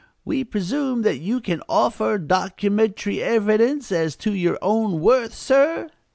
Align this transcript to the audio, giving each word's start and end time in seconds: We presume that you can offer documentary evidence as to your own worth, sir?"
We 0.25 0.43
presume 0.43 1.03
that 1.03 1.19
you 1.19 1.39
can 1.39 1.61
offer 1.69 2.17
documentary 2.17 3.21
evidence 3.21 3.91
as 3.91 4.15
to 4.15 4.33
your 4.33 4.57
own 4.59 4.99
worth, 4.99 5.35
sir?" 5.35 5.91